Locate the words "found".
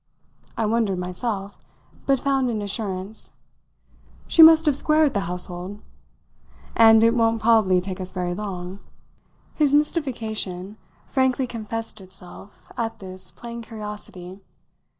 2.19-2.49